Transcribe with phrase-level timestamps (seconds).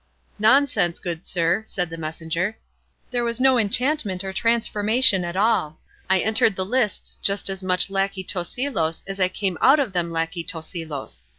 [0.39, 2.57] "Nonsense, good sir!" said the messenger;
[3.11, 5.77] "there was no enchantment or transformation at all;
[6.09, 10.09] I entered the lists just as much lacquey Tosilos as I came out of them
[10.11, 11.21] lacquey Tosilos.